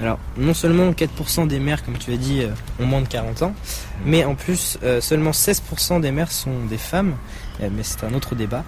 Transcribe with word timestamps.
Alors, 0.00 0.18
non 0.36 0.54
seulement 0.54 0.90
4% 0.90 1.46
des 1.46 1.60
maires, 1.60 1.84
comme 1.84 1.98
tu 1.98 2.12
as 2.12 2.16
dit, 2.16 2.42
euh, 2.42 2.48
ont 2.80 2.86
moins 2.86 3.00
de 3.00 3.08
40 3.08 3.42
ans, 3.42 3.54
mais 4.04 4.24
en 4.24 4.34
plus, 4.34 4.78
euh, 4.82 5.00
seulement 5.00 5.30
16% 5.30 6.00
des 6.00 6.10
maires 6.10 6.32
sont 6.32 6.64
des 6.68 6.78
femmes. 6.78 7.14
Euh, 7.62 7.68
mais 7.72 7.82
c'est 7.82 8.04
un 8.04 8.12
autre 8.14 8.34
débat. 8.34 8.64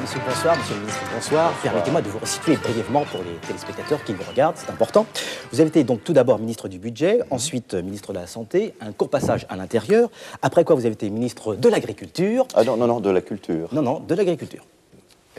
Monsieur, 0.00 0.20
bonsoir. 0.24 0.56
Monsieur 0.56 0.74
le 0.74 0.80
ministre, 0.82 1.02
bonsoir. 1.12 1.52
Permettez-moi 1.64 2.00
de 2.00 2.08
vous 2.08 2.20
resituer 2.20 2.56
brièvement 2.56 3.04
pour 3.06 3.24
les 3.24 3.34
téléspectateurs 3.44 4.04
qui 4.04 4.12
vous 4.12 4.22
regardent, 4.22 4.56
c'est 4.56 4.70
important. 4.70 5.04
Vous 5.50 5.60
avez 5.60 5.68
été 5.68 5.82
donc 5.82 6.04
tout 6.04 6.12
d'abord 6.12 6.38
ministre 6.38 6.68
du 6.68 6.78
Budget, 6.78 7.22
ensuite 7.30 7.74
euh, 7.74 7.82
ministre 7.82 8.12
de 8.12 8.18
la 8.18 8.28
Santé, 8.28 8.74
un 8.80 8.92
court 8.92 9.10
passage 9.10 9.46
à 9.48 9.56
l'Intérieur, 9.56 10.08
après 10.42 10.62
quoi 10.62 10.76
vous 10.76 10.86
avez 10.86 10.92
été 10.92 11.10
ministre 11.10 11.56
de 11.56 11.68
l'Agriculture. 11.68 12.46
Ah 12.54 12.62
non, 12.62 12.76
non, 12.76 12.86
non, 12.86 13.00
de 13.00 13.10
la 13.10 13.20
culture. 13.20 13.68
Non, 13.72 13.82
non, 13.82 13.98
de 13.98 14.14
l'Agriculture. 14.14 14.64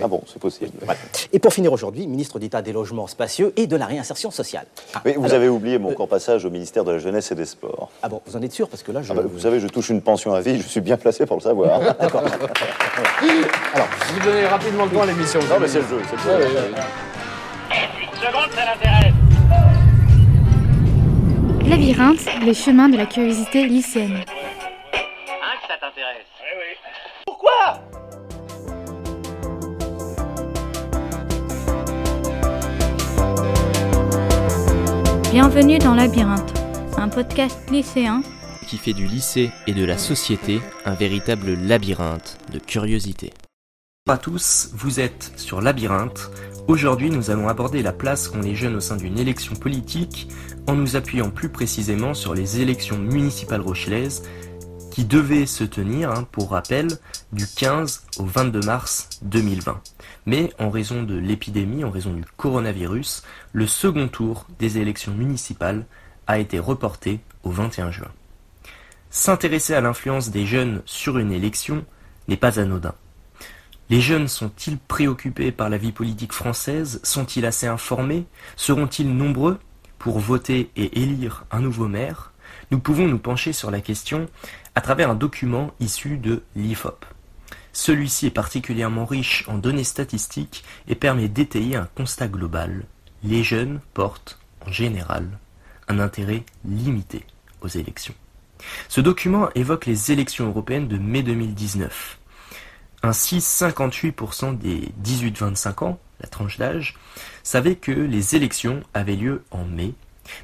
Ah 0.02 0.08
bon, 0.08 0.22
c'est 0.28 0.40
possible. 0.40 0.72
Et 1.34 1.40
pour 1.40 1.52
finir 1.54 1.74
aujourd'hui, 1.74 2.06
ministre 2.06 2.38
d'État 2.38 2.62
des 2.62 2.72
Logements 2.72 3.08
Spacieux 3.08 3.52
et 3.58 3.66
de 3.66 3.76
la 3.76 3.88
Réinsertion 3.88 4.30
Sociale. 4.30 4.66
Ah, 4.94 5.02
Mais 5.06 5.14
vous 5.14 5.26
alors- 5.26 5.36
avez 5.38 5.50
oublié 5.50 5.80
mon 5.80 5.92
court 5.94 6.08
passage 6.08 6.46
au 6.46 6.52
ministère 6.52 6.84
de 6.84 6.92
la 6.92 7.00
Jeunesse 7.00 7.32
et 7.32 7.36
des 7.36 7.46
Sports. 7.46 7.90
Ah 8.04 8.10
bon, 8.10 8.22
vous 8.26 8.36
en 8.36 8.42
êtes 8.44 8.52
sûr? 8.54 8.70
Parce 8.70 8.84
que 8.84 8.92
là, 8.92 9.02
je... 9.02 9.12
Ah 9.12 9.16
bah, 9.16 9.24
vous 9.26 9.40
savez, 9.40 9.60
je 9.60 9.68
touche 9.68 9.90
une 9.90 10.02
pension 10.02 10.34
à 10.36 10.42
vie, 10.42 10.58
je 10.62 10.68
suis 10.68 10.82
bien 10.82 10.98
placé 10.98 11.26
pour 11.26 11.38
le 11.38 11.42
savoir. 11.42 11.80
D'accord. 12.00 12.22
Alors, 13.74 13.88
Vous 14.14 14.20
donnez 14.24 14.46
rapidement 14.46 14.86
le 14.86 14.92
temps 14.92 15.02
à 15.02 15.06
l'émission. 15.08 15.40
non, 15.50 15.60
mais 15.60 15.68
c'est 15.68 15.82
le 15.82 15.88
jeu, 15.88 16.02
c'est 16.10 16.16
le 16.32 16.42
jeu. 16.42 16.48
seconde, 18.22 18.52
ça 18.54 18.66
l'intéresse. 18.66 19.14
Labyrinthe, 21.68 22.44
les 22.46 22.54
chemins 22.54 22.88
de 22.90 22.98
la 22.98 23.06
curiosité 23.08 23.66
lycéenne. 23.66 24.18
Hein, 24.18 25.56
que 25.62 25.68
ça 25.68 25.74
t'intéresse 25.82 26.26
Oui, 26.40 26.54
oui. 26.60 26.76
Bienvenue 35.40 35.78
dans 35.78 35.94
Labyrinthe, 35.94 36.52
un 36.98 37.10
podcast 37.10 37.60
lycéen 37.70 38.24
qui 38.68 38.76
fait 38.76 38.94
du 38.94 39.06
lycée 39.06 39.52
et 39.68 39.74
de 39.74 39.86
la 39.86 40.00
société 40.00 40.60
un 40.84 40.96
véritable 40.96 41.54
labyrinthe 41.54 42.40
de 42.52 42.58
curiosité. 42.58 43.32
Bonjour 44.08 44.16
à 44.16 44.18
tous, 44.18 44.72
vous 44.74 45.00
êtes 45.00 45.34
sur 45.36 45.62
Labyrinthe. 45.62 46.32
Aujourd'hui, 46.68 47.12
nous 47.12 47.30
allons 47.30 47.50
aborder 47.50 47.84
la 47.84 47.94
place 47.94 48.30
qu'ont 48.30 48.42
les 48.42 48.56
jeunes 48.56 48.78
au 48.78 48.80
sein 48.80 48.96
d'une 48.96 49.20
élection 49.20 49.54
politique 49.54 50.28
en 50.66 50.74
nous 50.74 50.96
appuyant 50.96 51.30
plus 51.30 51.50
précisément 51.50 52.16
sur 52.16 52.34
les 52.34 52.60
élections 52.60 52.98
municipales 52.98 53.62
rochelaises 53.62 54.24
qui 54.98 55.06
devaient 55.06 55.46
se 55.46 55.64
tenir, 55.64 56.10
hein, 56.10 56.28
pour 56.32 56.50
rappel, 56.50 56.88
du 57.32 57.46
15 57.46 58.08
au 58.18 58.26
22 58.26 58.62
mars 58.62 59.10
2020. 59.22 59.80
Mais 60.26 60.52
en 60.58 60.72
raison 60.72 61.04
de 61.04 61.16
l'épidémie, 61.16 61.84
en 61.84 61.92
raison 61.92 62.14
du 62.14 62.24
coronavirus, 62.36 63.22
le 63.54 63.68
second 63.68 64.08
tour 64.08 64.48
des 64.58 64.80
élections 64.80 65.14
municipales 65.14 65.86
a 66.26 66.40
été 66.40 66.58
reporté 66.58 67.20
au 67.44 67.52
21 67.52 67.92
juin. 67.92 68.12
S'intéresser 69.12 69.76
à 69.76 69.82
l'influence 69.82 70.32
des 70.32 70.48
jeunes 70.48 70.82
sur 70.88 71.20
une 71.20 71.32
élection 71.32 71.86
n'est 72.28 72.36
pas 72.36 72.60
anodin. 72.60 72.96
Les 73.92 74.02
jeunes 74.02 74.28
sont-ils 74.28 74.80
préoccupés 74.80 75.52
par 75.52 75.70
la 75.70 75.78
vie 75.78 75.92
politique 75.92 76.34
française? 76.34 77.02
Sont-ils 77.04 77.46
assez 77.46 77.68
informés? 77.68 78.26
Seront-ils 78.56 79.16
nombreux 79.16 79.60
pour 80.00 80.18
voter 80.18 80.72
et 80.76 81.04
élire 81.04 81.46
un 81.52 81.60
nouveau 81.60 81.88
maire? 81.88 82.32
Nous 82.72 82.80
pouvons 82.80 83.08
nous 83.08 83.20
pencher 83.20 83.54
sur 83.54 83.72
la 83.72 83.82
question 83.82 84.28
à 84.76 84.82
travers 84.82 85.10
un 85.10 85.16
document 85.16 85.72
issu 85.80 86.18
de 86.18 86.44
l'IFOP. 86.56 87.06
Celui-ci 87.74 88.28
est 88.28 88.32
particulièrement 88.32 89.06
riche 89.06 89.44
en 89.48 89.58
données 89.58 89.84
statistiques 89.84 90.64
et 90.88 90.96
permet 90.96 91.28
d'étayer 91.28 91.76
un 91.76 91.88
constat 91.96 92.28
global. 92.28 92.86
Les 93.24 93.44
jeunes 93.44 93.82
portent, 93.94 94.40
en 94.66 94.72
général, 94.72 95.28
un 95.88 96.00
intérêt 96.00 96.44
limité 96.66 97.24
aux 97.62 97.68
élections. 97.68 98.16
Ce 98.90 99.02
document 99.02 99.50
évoque 99.56 99.86
les 99.86 100.12
élections 100.12 100.48
européennes 100.48 100.88
de 100.88 100.98
mai 100.98 101.24
2019. 101.24 102.18
Ainsi, 103.04 103.38
58% 103.38 104.58
des 104.58 104.92
18-25 105.04 105.84
ans, 105.84 106.00
la 106.20 106.28
tranche 106.28 106.58
d'âge, 106.58 106.96
savaient 107.44 107.76
que 107.76 107.92
les 107.92 108.36
élections 108.36 108.82
avaient 108.94 109.16
lieu 109.16 109.44
en 109.52 109.66
mai, 109.66 109.94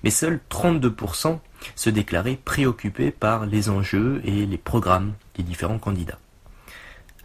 mais 0.03 0.09
seuls 0.09 0.39
32% 0.49 1.39
se 1.75 1.89
déclaraient 1.89 2.39
préoccupés 2.43 3.11
par 3.11 3.45
les 3.45 3.69
enjeux 3.69 4.21
et 4.25 4.45
les 4.45 4.57
programmes 4.57 5.13
des 5.35 5.43
différents 5.43 5.79
candidats. 5.79 6.19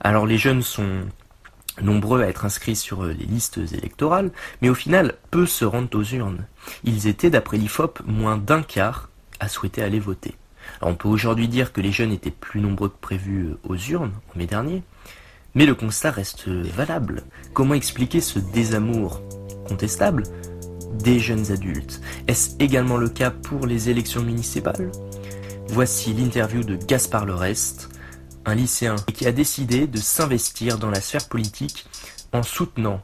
Alors 0.01 0.27
les 0.27 0.39
jeunes 0.39 0.63
sont 0.63 1.07
nombreux 1.83 2.23
à 2.23 2.29
être 2.29 2.45
inscrits 2.45 2.77
sur 2.77 3.05
les 3.05 3.15
listes 3.15 3.59
électorales, 3.73 4.31
mais 4.63 4.69
au 4.69 4.75
final, 4.75 5.15
peu 5.31 5.47
se 5.47 5.65
rendent 5.65 5.95
aux 5.95 6.03
urnes. 6.03 6.47
Ils 6.85 7.07
étaient, 7.07 7.31
d'après 7.31 7.57
l'IFOP, 7.57 8.01
moins 8.07 8.37
d'un 8.37 8.63
quart 8.63 9.11
à 9.41 9.49
souhaiter 9.49 9.83
aller 9.83 10.01
voter. 10.01 10.35
On 10.83 10.95
peut 10.95 11.09
aujourd'hui 11.09 11.49
dire 11.49 11.73
que 11.73 11.81
les 11.81 11.93
jeunes 11.93 12.13
étaient 12.13 12.31
plus 12.31 12.61
nombreux 12.61 12.89
que 12.89 13.01
prévu 13.01 13.55
aux 13.65 13.77
urnes 13.77 14.13
en 14.35 14.39
mai 14.39 14.47
dernier, 14.47 14.83
mais 15.55 15.67
le 15.67 15.75
constat 15.75 16.11
reste 16.11 16.49
valable. 16.49 17.23
Comment 17.55 17.75
expliquer 17.75 18.21
ce 18.21 18.39
désamour 18.39 19.23
contestable 19.67 20.25
des 21.03 21.19
jeunes 21.19 21.51
adultes 21.53 22.01
Est-ce 22.27 22.51
également 22.59 22.97
le 22.97 23.09
cas 23.09 23.31
pour 23.31 23.67
les 23.67 23.89
élections 23.89 24.23
municipales? 24.23 24.91
Voici 25.69 26.13
l'interview 26.13 26.63
de 26.63 26.77
Gaspard 26.77 27.27
Lerest, 27.27 27.91
un 28.45 28.55
lycéen 28.55 28.97
qui 29.15 29.27
a 29.27 29.33
décidé 29.33 29.87
de 29.87 29.99
s'investir 29.99 30.79
dans 30.79 30.91
la 30.91 31.01
sphère 31.01 31.29
politique 31.29 31.87
en 32.33 32.43
soutenant 32.43 33.01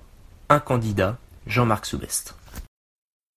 un 0.48 0.60
candidat, 0.60 1.18
Jean-Marc 1.46 1.86
Soubest. 1.86 2.34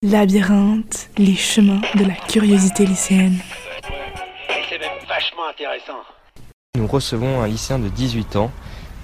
Labyrinthe, 0.03 1.09
les 1.17 1.35
chemins 1.35 1.81
de 1.95 2.05
la 2.05 2.13
curiosité 2.13 2.85
lycéenne. 2.85 3.39
C'est 4.69 4.79
même 4.79 4.99
vachement 5.07 5.47
intéressant. 5.49 6.03
Nous 6.77 6.87
recevons 6.87 7.41
un 7.41 7.47
lycéen 7.47 7.79
de 7.79 7.89
18 7.89 8.35
ans, 8.35 8.51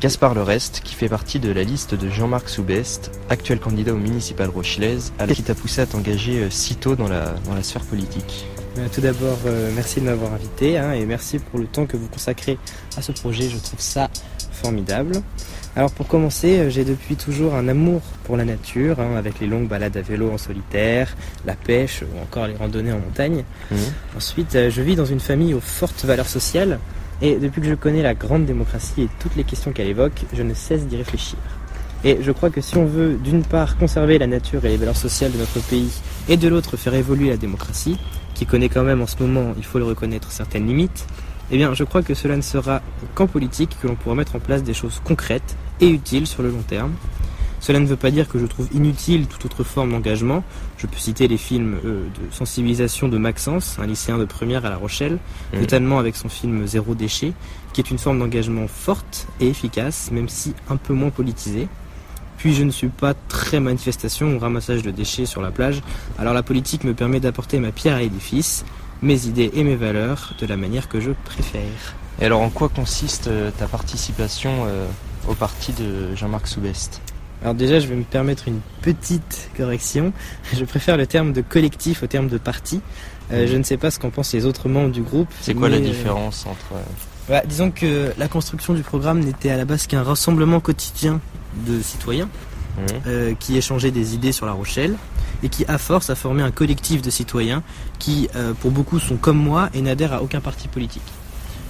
Gaspard 0.03 0.35
Lerest, 0.35 0.81
qui 0.83 0.95
fait 0.95 1.07
partie 1.07 1.39
de 1.39 1.49
la 1.49 1.63
liste 1.63 1.95
de 1.95 2.09
Jean-Marc 2.09 2.49
Soubest, 2.49 3.09
actuel 3.29 3.61
candidat 3.61 3.93
au 3.93 3.97
municipal 3.97 4.49
rochelaise, 4.49 5.13
alors 5.17 5.33
qui 5.33 5.43
t'a 5.43 5.55
poussé 5.55 5.79
à 5.79 5.85
t'engager 5.85 6.39
euh, 6.39 6.49
si 6.49 6.75
tôt 6.75 6.97
dans 6.97 7.07
la, 7.07 7.27
dans 7.45 7.55
la 7.55 7.63
sphère 7.63 7.85
politique. 7.85 8.45
Euh, 8.77 8.87
Tout 8.93 8.99
d'abord, 8.99 9.39
euh, 9.45 9.71
merci 9.73 10.01
de 10.01 10.05
m'avoir 10.05 10.33
invité 10.33 10.77
hein, 10.77 10.91
et 10.91 11.05
merci 11.05 11.39
pour 11.39 11.57
le 11.57 11.67
temps 11.67 11.85
que 11.85 11.95
vous 11.95 12.09
consacrez 12.09 12.57
à 12.97 13.01
ce 13.01 13.13
projet. 13.13 13.47
Je 13.47 13.55
trouve 13.55 13.79
ça 13.79 14.09
formidable. 14.51 15.21
Alors 15.77 15.91
pour 15.91 16.09
commencer, 16.09 16.59
euh, 16.59 16.69
j'ai 16.69 16.83
depuis 16.83 17.15
toujours 17.15 17.55
un 17.55 17.69
amour 17.69 18.01
pour 18.25 18.35
la 18.35 18.43
nature, 18.43 18.99
hein, 18.99 19.15
avec 19.15 19.39
les 19.39 19.47
longues 19.47 19.69
balades 19.69 19.95
à 19.95 20.01
vélo 20.01 20.31
en 20.33 20.37
solitaire, 20.37 21.15
la 21.45 21.55
pêche 21.55 22.01
ou 22.01 22.21
encore 22.21 22.47
les 22.47 22.55
randonnées 22.55 22.91
en 22.91 22.99
montagne. 22.99 23.45
Mhm. 23.71 23.77
Ensuite, 24.17 24.69
je 24.69 24.81
vis 24.81 24.97
dans 24.97 25.05
une 25.05 25.21
famille 25.21 25.53
aux 25.53 25.61
fortes 25.61 26.03
valeurs 26.03 26.27
sociales 26.27 26.77
et 27.23 27.37
depuis 27.37 27.61
que 27.61 27.67
je 27.67 27.73
connais 27.73 28.03
la 28.03 28.13
grande 28.13 28.45
démocratie 28.45 29.03
et 29.03 29.09
toutes 29.19 29.37
les 29.37 29.45
questions 29.45 29.71
qu'elle 29.71 29.87
évoque, 29.87 30.25
je 30.33 30.43
ne 30.43 30.53
cesse 30.53 30.85
d'y 30.85 30.97
réfléchir. 30.97 31.39
Et 32.03 32.17
je 32.21 32.31
crois 32.33 32.49
que 32.49 32.59
si 32.59 32.75
on 32.75 32.85
veut 32.85 33.13
d'une 33.13 33.43
part 33.43 33.77
conserver 33.77 34.19
la 34.19 34.27
nature 34.27 34.65
et 34.65 34.67
les 34.67 34.75
valeurs 34.75 34.97
sociales 34.97 35.31
de 35.31 35.37
notre 35.37 35.61
pays 35.61 36.01
et 36.27 36.35
de 36.35 36.49
l'autre 36.49 36.75
faire 36.75 36.93
évoluer 36.93 37.29
la 37.29 37.37
démocratie, 37.37 37.97
qui 38.33 38.45
connaît 38.45 38.67
quand 38.67 38.83
même 38.83 39.01
en 39.01 39.07
ce 39.07 39.23
moment, 39.23 39.53
il 39.57 39.63
faut 39.63 39.79
le 39.79 39.85
reconnaître, 39.85 40.33
certaines 40.33 40.67
limites, 40.67 41.07
eh 41.49 41.55
bien 41.55 41.73
je 41.73 41.85
crois 41.85 42.03
que 42.03 42.13
cela 42.13 42.35
ne 42.35 42.41
sera 42.41 42.81
qu'en 43.15 43.27
politique 43.27 43.77
que 43.81 43.87
l'on 43.87 43.95
pourra 43.95 44.15
mettre 44.15 44.35
en 44.35 44.39
place 44.39 44.61
des 44.61 44.73
choses 44.73 45.01
concrètes 45.05 45.55
et 45.79 45.87
utiles 45.87 46.27
sur 46.27 46.43
le 46.43 46.49
long 46.49 46.63
terme. 46.67 46.91
Cela 47.65 47.79
ne 47.79 47.85
veut 47.85 47.95
pas 47.95 48.11
dire 48.11 48.27
que 48.27 48.37
je 48.39 48.45
trouve 48.45 48.67
inutile 48.73 49.25
toute 49.27 49.45
autre 49.45 49.63
forme 49.63 49.91
d'engagement. 49.93 50.43
Je 50.77 50.85
peux 50.85 50.97
citer 50.97 51.29
les 51.29 51.37
films 51.37 51.77
euh, 51.85 52.03
de 52.09 52.33
sensibilisation 52.35 53.07
de 53.07 53.17
Maxence, 53.17 53.77
un 53.81 53.85
lycéen 53.87 54.17
de 54.17 54.25
première 54.25 54.65
à 54.65 54.69
La 54.69 54.75
Rochelle, 54.75 55.17
Mhm. 55.53 55.61
notamment 55.61 55.97
avec 55.97 56.17
son 56.17 56.27
film 56.27 56.67
Zéro 56.67 56.93
déchet, 56.93 57.31
qui 57.71 57.79
est 57.79 57.89
une 57.89 57.97
forme 57.97 58.19
d'engagement 58.19 58.67
forte 58.67 59.27
et 59.39 59.47
efficace, 59.47 60.09
même 60.11 60.27
si 60.27 60.53
un 60.69 60.75
peu 60.75 60.93
moins 60.93 61.09
politisée. 61.09 61.69
Puis 62.37 62.53
je 62.53 62.63
ne 62.63 62.69
suis 62.71 62.89
pas 62.89 63.13
très 63.29 63.61
manifestation 63.61 64.35
ou 64.35 64.39
ramassage 64.39 64.81
de 64.83 64.91
déchets 64.91 65.25
sur 65.25 65.41
la 65.41 65.51
plage, 65.51 65.81
alors 66.19 66.33
la 66.33 66.43
politique 66.43 66.83
me 66.83 66.93
permet 66.93 67.21
d'apporter 67.21 67.59
ma 67.59 67.71
pierre 67.71 67.95
à 67.95 67.99
l'édifice, 67.99 68.65
mes 69.01 69.25
idées 69.27 69.51
et 69.53 69.63
mes 69.63 69.77
valeurs 69.77 70.33
de 70.37 70.45
la 70.45 70.57
manière 70.57 70.89
que 70.89 70.99
je 70.99 71.11
préfère. 71.23 71.61
Et 72.19 72.25
alors 72.25 72.41
en 72.41 72.49
quoi 72.49 72.67
consiste 72.67 73.27
euh, 73.29 73.51
ta 73.57 73.67
participation 73.67 74.51
euh, 74.67 74.85
au 75.29 75.33
parti 75.33 75.71
de 75.71 76.13
Jean-Marc 76.17 76.47
Soubest? 76.47 76.99
Alors 77.43 77.55
déjà, 77.55 77.79
je 77.79 77.87
vais 77.87 77.95
me 77.95 78.03
permettre 78.03 78.47
une 78.47 78.61
petite 78.81 79.49
correction. 79.57 80.13
Je 80.53 80.63
préfère 80.63 80.95
le 80.95 81.05
terme 81.05 81.33
de 81.33 81.41
collectif 81.41 82.01
au 82.01 82.07
terme 82.07 82.27
de 82.29 82.37
parti. 82.37 82.79
Euh, 83.31 83.41
Mhm. 83.43 83.47
Je 83.47 83.57
ne 83.57 83.63
sais 83.63 83.77
pas 83.77 83.91
ce 83.91 83.99
qu'en 83.99 84.09
pensent 84.09 84.33
les 84.33 84.45
autres 84.45 84.69
membres 84.69 84.91
du 84.91 85.01
groupe. 85.01 85.27
C'est 85.41 85.53
quoi 85.53 85.67
la 85.69 85.77
euh, 85.77 85.79
différence 85.81 86.45
entre... 86.45 86.73
euh, 86.75 86.81
Bah, 87.29 87.41
disons 87.45 87.69
que 87.71 88.13
la 88.17 88.27
construction 88.29 88.73
du 88.73 88.81
programme 88.81 89.19
n'était 89.19 89.49
à 89.49 89.57
la 89.57 89.65
base 89.65 89.87
qu'un 89.87 90.03
rassemblement 90.03 90.59
quotidien 90.61 91.19
de 91.67 91.81
citoyens 91.81 92.29
euh, 93.07 93.33
qui 93.39 93.57
échangeaient 93.57 93.91
des 93.91 94.13
idées 94.15 94.31
sur 94.31 94.45
La 94.45 94.51
Rochelle 94.53 94.95
et 95.43 95.49
qui, 95.49 95.65
à 95.67 95.77
force, 95.77 96.09
a 96.09 96.15
formé 96.15 96.41
un 96.43 96.51
collectif 96.51 97.01
de 97.01 97.09
citoyens 97.09 97.61
qui, 97.99 98.29
pour 98.61 98.71
beaucoup, 98.71 98.99
sont 98.99 99.17
comme 99.17 99.37
moi 99.37 99.69
et 99.73 99.81
n'adhèrent 99.81 100.13
à 100.13 100.21
aucun 100.23 100.39
parti 100.39 100.69
politique. 100.69 101.03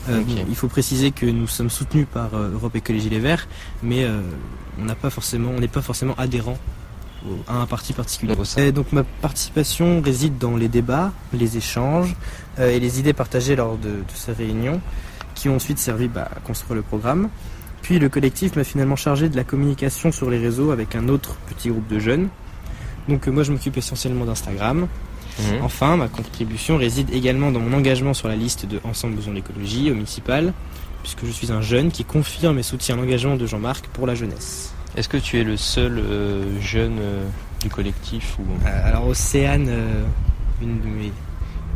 Euh, 0.09 0.21
bon, 0.21 0.45
il 0.49 0.55
faut 0.55 0.67
préciser 0.67 1.11
que 1.11 1.25
nous 1.25 1.47
sommes 1.47 1.69
soutenus 1.69 2.07
par 2.11 2.33
euh, 2.33 2.51
Europe 2.51 2.75
Écologie 2.75 3.09
Les 3.09 3.19
Verts, 3.19 3.47
mais 3.81 4.03
euh, 4.03 4.21
on 4.79 4.85
n'a 4.85 4.95
pas 4.95 5.09
forcément, 5.09 5.51
on 5.55 5.59
n'est 5.59 5.67
pas 5.67 5.81
forcément 5.81 6.15
adhérent 6.17 6.57
à 7.47 7.55
un 7.55 7.65
parti 7.65 7.93
particulier. 7.93 8.33
Et 8.57 8.73
donc 8.73 8.91
ma 8.91 9.03
participation 9.03 10.01
réside 10.01 10.37
dans 10.37 10.57
les 10.57 10.67
débats, 10.67 11.13
les 11.31 11.55
échanges 11.55 12.13
et 12.59 12.81
les 12.81 12.99
idées 12.99 13.13
partagées 13.13 13.55
lors 13.55 13.77
de, 13.77 13.89
de 13.89 14.13
ces 14.13 14.33
réunions, 14.33 14.81
qui 15.33 15.47
ont 15.47 15.55
ensuite 15.55 15.79
servi 15.79 16.09
bah, 16.09 16.29
à 16.35 16.41
construire 16.41 16.75
le 16.75 16.81
programme. 16.81 17.29
Puis 17.81 17.97
le 17.97 18.09
collectif 18.09 18.57
m'a 18.57 18.65
finalement 18.65 18.97
chargé 18.97 19.29
de 19.29 19.37
la 19.37 19.45
communication 19.45 20.11
sur 20.11 20.29
les 20.29 20.37
réseaux 20.37 20.71
avec 20.71 20.95
un 20.95 21.07
autre 21.07 21.37
petit 21.47 21.69
groupe 21.69 21.87
de 21.87 21.99
jeunes. 21.99 22.27
Donc 23.07 23.25
moi 23.27 23.43
je 23.43 23.53
m'occupe 23.53 23.77
essentiellement 23.77 24.25
d'Instagram. 24.25 24.89
Mhm. 25.39 25.61
Enfin, 25.63 25.97
ma 25.97 26.07
contribution 26.07 26.77
réside 26.77 27.09
également 27.13 27.51
dans 27.51 27.59
mon 27.59 27.75
engagement 27.75 28.13
sur 28.13 28.27
la 28.27 28.35
liste 28.35 28.65
de 28.65 28.79
Ensemble 28.83 29.15
Besoin 29.15 29.33
d'écologie 29.33 29.89
au 29.91 29.95
municipal, 29.95 30.53
puisque 31.01 31.25
je 31.25 31.31
suis 31.31 31.51
un 31.51 31.61
jeune 31.61 31.91
qui 31.91 32.03
confirme 32.03 32.59
et 32.59 32.63
soutient 32.63 32.95
l'engagement 32.95 33.35
de 33.35 33.45
Jean-Marc 33.45 33.87
pour 33.87 34.05
la 34.07 34.15
jeunesse. 34.15 34.73
Est-ce 34.95 35.09
que 35.09 35.17
tu 35.17 35.39
es 35.39 35.43
le 35.43 35.57
seul 35.57 35.97
euh, 35.97 36.61
jeune 36.61 36.97
euh, 36.99 37.25
du 37.61 37.69
collectif 37.69 38.37
ou... 38.39 38.43
Euh, 38.67 38.87
alors 38.87 39.07
Océane, 39.07 39.65
euh, 39.69 40.03
une, 40.61 40.79
de 40.79 40.85
mes- 40.85 41.11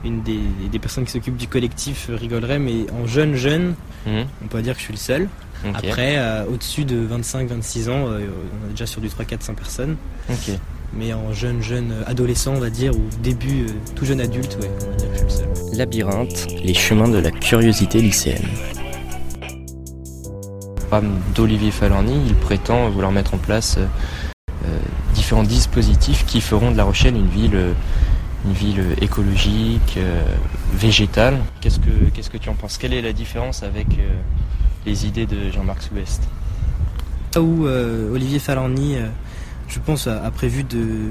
une 0.06 0.22
des, 0.22 0.40
des 0.72 0.80
personnes 0.80 1.06
qui 1.06 1.12
s'occupent 1.12 1.36
du 1.38 1.48
collectif 1.48 2.10
rigolerait, 2.14 2.60
mais 2.60 2.86
en 3.02 3.08
jeune 3.08 3.36
jeune, 3.36 3.74
Mhm. 4.06 4.26
on 4.44 4.48
peut 4.48 4.62
dire 4.62 4.74
que 4.76 4.80
je 4.80 4.86
suis 4.86 4.94
le 4.94 5.00
seul. 5.00 5.30
Après, 5.74 6.18
au-dessus 6.48 6.86
de 6.86 7.06
25-26 7.08 7.90
ans, 7.90 8.06
on 8.06 8.18
est 8.20 8.70
déjà 8.70 8.86
sur 8.86 9.02
du 9.02 9.10
3-400 9.10 9.56
personnes. 9.56 9.98
Mais 10.94 11.14
en 11.14 11.32
jeune 11.34 11.62
jeune 11.62 11.94
adolescent, 12.08 12.54
on 12.56 12.60
va 12.60 12.70
dire, 12.70 12.94
ou 12.96 13.04
début 13.22 13.66
euh, 13.66 13.72
tout 13.96 14.06
jeune 14.06 14.22
adulte, 14.22 14.58
ouais, 14.62 14.70
on 14.86 14.90
va 14.90 14.96
dire 14.96 15.10
que 15.12 15.14
je 15.16 15.28
suis 15.34 15.44
le 15.46 15.56
seul. 15.56 15.78
Labyrinthe, 15.78 16.48
les 16.64 16.74
chemins 16.74 17.08
de 17.10 17.18
la 17.20 17.32
curiosité 17.32 18.02
lycéenne. 18.02 18.48
Le 19.42 20.74
programme 20.90 21.20
d'Olivier 21.36 21.72
Falorni, 21.72 22.16
il 22.28 22.36
prétend 22.36 22.90
vouloir 22.90 23.12
mettre 23.12 23.34
en 23.34 23.38
place 23.38 23.78
euh, 23.78 23.86
euh, 24.66 24.78
différents 25.14 25.44
dispositifs 25.44 26.26
qui 26.26 26.40
feront 26.42 26.72
de 26.72 26.78
La 26.78 26.86
Rochelle 26.86 27.16
une 27.16 27.28
ville, 27.28 27.60
une 28.46 28.54
ville 28.54 28.84
écologique, 29.02 29.96
euh, 29.98 30.24
végétale. 30.74 31.38
Qu'est-ce 31.62 31.80
que, 31.80 32.10
qu'est-ce 32.14 32.30
que 32.30 32.38
tu 32.38 32.50
en 32.50 32.54
penses? 32.54 32.78
Quelle 32.78 32.94
est 32.94 33.02
la 33.02 33.14
différence 33.14 33.64
avec 33.64 33.88
euh, 34.00 34.08
les 34.86 35.06
idées 35.06 35.26
de 35.26 35.52
Jean-Marc 35.52 35.82
Soubest 35.84 36.24
Là 37.36 37.42
où 37.42 37.68
euh, 37.68 38.14
Olivier 38.14 38.40
Falorni, 38.40 38.96
euh, 38.96 39.08
je 39.68 39.80
pense, 39.80 40.08
a, 40.08 40.24
a 40.24 40.32
prévu 40.32 40.64
de, 40.64 41.10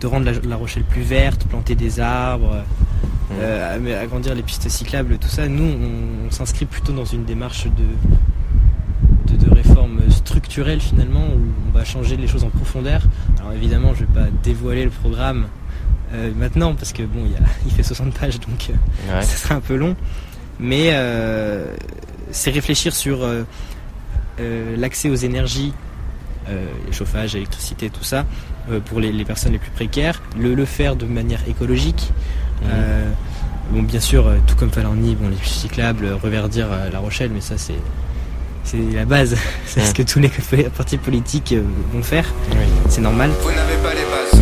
de 0.00 0.06
rendre 0.06 0.26
la, 0.26 0.32
la 0.46 0.56
Rochelle 0.56 0.84
plus 0.84 1.02
verte, 1.02 1.44
planter 1.46 1.74
des 1.74 2.00
arbres, 2.00 2.62
euh, 3.40 3.76
am- 3.76 3.86
agrandir 4.02 4.34
les 4.34 4.42
pistes 4.42 4.68
cyclables, 4.68 5.18
tout 5.18 5.28
ça, 5.28 5.48
nous, 5.48 5.64
on, 5.64 6.26
on 6.26 6.30
s'inscrit 6.30 6.64
plutôt 6.66 6.92
dans 6.92 7.04
une 7.04 7.24
démarche 7.24 7.66
de, 7.66 9.32
de, 9.34 9.44
de 9.44 9.54
réforme 9.54 10.00
structurelle 10.10 10.80
finalement, 10.80 11.24
où 11.26 11.40
on 11.68 11.76
va 11.76 11.84
changer 11.84 12.16
les 12.16 12.26
choses 12.26 12.44
en 12.44 12.50
profondeur. 12.50 13.02
Alors 13.40 13.52
évidemment, 13.52 13.94
je 13.94 14.00
vais 14.00 14.12
pas 14.12 14.26
dévoiler 14.42 14.84
le 14.84 14.90
programme 14.90 15.46
euh, 16.14 16.30
maintenant, 16.36 16.74
parce 16.74 16.92
que 16.92 17.02
bon, 17.02 17.20
il, 17.26 17.32
y 17.32 17.36
a- 17.36 17.48
il 17.66 17.72
fait 17.72 17.82
60 17.82 18.14
pages, 18.14 18.40
donc 18.40 18.70
euh, 18.70 19.14
Ouais. 19.14 19.22
ça 19.22 19.36
sera 19.36 19.54
un 19.56 19.60
peu 19.60 19.76
long. 19.76 19.94
Mais 20.60 20.90
euh, 20.92 21.74
c'est 22.30 22.50
réfléchir 22.50 22.94
sur 22.94 23.22
euh, 23.22 23.42
euh, 24.40 24.76
l'accès 24.76 25.08
aux 25.08 25.14
énergies, 25.14 25.72
euh, 25.72 25.87
chauffage, 26.92 27.34
électricité, 27.34 27.90
tout 27.90 28.04
ça, 28.04 28.24
euh, 28.70 28.80
pour 28.80 29.00
les, 29.00 29.12
les 29.12 29.24
personnes 29.24 29.52
les 29.52 29.58
plus 29.58 29.70
précaires, 29.70 30.22
le, 30.38 30.54
le 30.54 30.64
faire 30.64 30.96
de 30.96 31.06
manière 31.06 31.40
écologique. 31.48 32.10
Mhm. 32.62 32.68
Euh, 32.72 33.10
bon, 33.72 33.82
bien 33.82 34.00
sûr, 34.00 34.26
euh, 34.26 34.36
tout 34.46 34.56
comme 34.56 34.70
Falarni, 34.70 35.14
bon, 35.14 35.28
les 35.28 35.36
cyclables, 35.42 36.04
euh, 36.06 36.16
reverdir 36.16 36.66
euh, 36.70 36.90
La 36.90 36.98
Rochelle, 36.98 37.30
mais 37.32 37.40
ça 37.40 37.56
c'est 37.58 37.74
c'est 38.64 38.78
la 38.94 39.04
base, 39.06 39.34
c'est 39.66 39.80
ce 39.80 39.88
Mhm. 39.88 39.92
que 39.94 40.02
tous 40.02 40.18
les 40.20 40.28
partis 40.76 40.98
politiques 40.98 41.52
euh, 41.52 41.62
vont 41.92 42.02
faire, 42.02 42.26
Oui. 42.52 42.56
c'est 42.88 43.00
normal. 43.00 43.30
Vous 43.42 43.48
n'avez 43.50 43.76
pas 43.82 43.94
les 43.94 44.00
bases. 44.02 44.40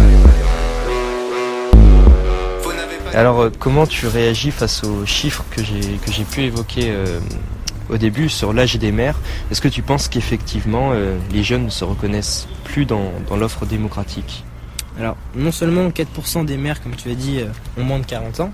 Vous 2.63 2.73
n'avez 2.73 2.97
pas 3.13 3.19
Alors, 3.19 3.41
euh, 3.43 3.51
comment 3.59 3.87
tu 3.87 4.07
réagis 4.07 4.51
face 4.51 4.83
aux 4.85 5.05
chiffres 5.07 5.45
que 5.51 5.63
j'ai 5.63 5.81
que 6.05 6.11
j'ai 6.13 6.25
pu 6.25 6.43
évoquer 6.43 6.87
euh, 6.91 7.19
au 7.91 7.97
début 7.97 8.29
sur 8.29 8.53
l'âge 8.53 8.77
des 8.77 8.93
maires 8.93 9.19
Est-ce 9.51 9.61
que 9.61 9.69
tu 9.69 9.83
penses 9.83 10.09
qu'effectivement 10.09 10.91
euh, 10.93 11.17
les 11.33 11.43
jeunes 11.43 11.65
ne 11.67 11.71
se 11.71 11.85
reconnaissent 11.85 12.49
plus 12.65 12.85
dans, 12.85 13.13
dans 13.29 13.37
l'offre 13.37 13.67
démocratique? 13.67 14.45
Alors, 14.99 15.17
non 15.35 15.53
seulement 15.53 15.89
4% 15.91 16.47
des 16.47 16.57
maires, 16.57 16.83
comme 16.83 16.97
tu 16.97 17.11
as 17.11 17.15
dit, 17.15 17.41
euh, 17.41 17.49
ont 17.79 17.85
moins 17.85 17.99
de 17.99 18.07
40 18.07 18.41
ans, 18.41 18.51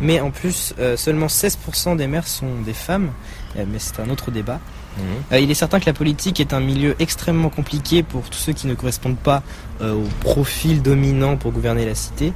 mais 0.00 0.20
en 0.20 0.30
plus, 0.30 0.74
euh, 0.80 0.96
seulement 0.96 1.28
16% 1.28 1.96
des 1.96 2.08
maires 2.08 2.26
sont 2.26 2.62
des 2.64 2.72
femmes, 2.72 3.10
Euh, 3.56 3.64
mais 3.70 3.78
c'est 3.78 4.00
un 4.00 4.10
autre 4.10 4.32
débat. 4.32 4.58
Euh, 5.32 5.38
il 5.38 5.48
est 5.48 5.54
certain 5.54 5.78
que 5.78 5.86
la 5.86 5.92
politique 5.92 6.40
est 6.40 6.52
un 6.52 6.58
milieu 6.58 6.96
extrêmement 6.98 7.50
compliqué 7.50 8.02
pour 8.02 8.22
tous 8.30 8.38
ceux 8.38 8.52
qui 8.52 8.66
ne 8.66 8.74
correspondent 8.74 9.18
pas 9.18 9.42
au 9.80 10.02
profil 10.20 10.82
dominant 10.82 11.36
pour 11.36 11.52
gouverner 11.52 11.84
la 11.86 11.94
cité. 11.94 12.32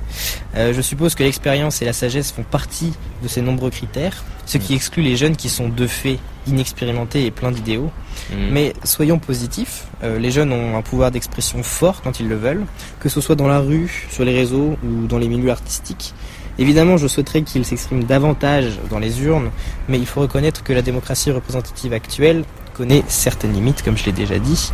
Je 0.54 0.80
suppose 0.80 1.14
que 1.14 1.22
l'expérience 1.22 1.82
et 1.82 1.84
la 1.84 1.92
sagesse 1.92 2.30
font 2.32 2.42
partie 2.42 2.92
de 3.22 3.28
ces 3.28 3.42
nombreux 3.42 3.70
critères, 3.70 4.24
ce 4.48 4.56
qui 4.56 4.74
exclut 4.74 5.02
les 5.02 5.16
jeunes 5.16 5.36
qui 5.36 5.50
sont 5.50 5.68
de 5.68 5.86
fait 5.86 6.18
inexpérimentés 6.46 7.26
et 7.26 7.30
pleins 7.30 7.52
d'idéaux. 7.52 7.90
Mhm. 8.30 8.48
Mais 8.50 8.72
soyons 8.82 9.18
positifs, 9.18 9.84
euh, 10.02 10.18
les 10.18 10.30
jeunes 10.30 10.52
ont 10.52 10.76
un 10.76 10.82
pouvoir 10.82 11.10
d'expression 11.10 11.62
fort 11.62 12.00
quand 12.02 12.18
ils 12.18 12.28
le 12.28 12.36
veulent, 12.36 12.64
que 12.98 13.10
ce 13.10 13.20
soit 13.20 13.36
dans 13.36 13.46
la 13.46 13.60
rue, 13.60 14.06
sur 14.10 14.24
les 14.24 14.34
réseaux 14.34 14.76
ou 14.82 15.06
dans 15.06 15.18
les 15.18 15.28
milieux 15.28 15.50
artistiques. 15.50 16.14
Évidemment, 16.58 16.96
je 16.96 17.06
souhaiterais 17.06 17.42
qu'ils 17.42 17.64
s'expriment 17.64 18.04
davantage 18.04 18.80
dans 18.90 18.98
les 18.98 19.22
urnes, 19.22 19.50
mais 19.88 19.98
il 19.98 20.06
faut 20.06 20.22
reconnaître 20.22 20.64
que 20.64 20.72
la 20.72 20.82
démocratie 20.82 21.30
représentative 21.30 21.92
actuelle 21.92 22.44
connaît 22.74 23.04
certaines 23.06 23.52
limites, 23.52 23.82
comme 23.82 23.96
je 23.98 24.06
l'ai 24.06 24.12
déjà 24.12 24.38
dit. 24.38 24.70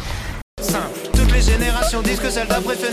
simple. 0.62 0.98
Toutes 1.12 1.32
les 1.32 1.42
générations 1.42 2.00
disent 2.00 2.20
que 2.20 2.30
celle 2.30 2.46
d'après 2.46 2.76
fait 2.76 2.92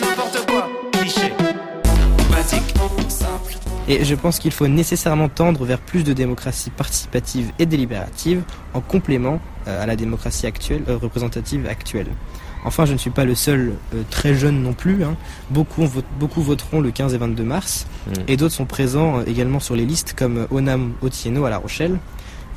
Et 3.92 4.06
je 4.06 4.16
pense 4.16 4.40
qu'il 4.40 4.52
faut 4.52 4.70
nécessairement 4.70 5.28
tendre 5.28 5.66
vers 5.66 5.80
plus 5.80 6.06
de 6.06 6.14
démocratie 6.14 6.70
participative 6.70 7.52
et 7.60 7.66
délibérative 7.66 8.42
en 8.74 8.80
complément 8.80 9.42
euh, 9.68 9.84
à 9.84 9.86
la 9.86 9.98
démocratie 9.98 10.48
actuelle, 10.48 10.84
euh, 10.88 10.96
représentative 10.98 11.68
actuelle. 11.68 12.08
Enfin, 12.64 12.86
je 12.86 12.94
ne 12.94 12.98
suis 12.98 13.10
pas 13.10 13.26
le 13.26 13.36
seul 13.36 13.74
euh, 13.94 14.04
très 14.10 14.34
jeune 14.34 14.64
non 14.64 14.72
plus. 14.72 15.04
hein. 15.04 15.18
Beaucoup, 15.50 15.86
vote- 15.86 16.06
beaucoup 16.20 16.42
voteront 16.42 16.80
le 16.80 16.92
15 16.92 17.14
et 17.14 17.18
22 17.18 17.44
mars. 17.44 17.86
Mhm. 18.08 18.14
Et 18.30 18.38
d'autres 18.38 18.54
sont 18.56 18.66
présents 18.66 19.20
euh, 19.20 19.24
également 19.28 19.60
sur 19.60 19.76
les 19.76 19.86
listes 19.86 20.14
comme 20.18 20.48
Onam 20.52 20.94
Otieno 21.02 21.44
à 21.44 21.50
La 21.50 21.58
Rochelle, 21.58 21.98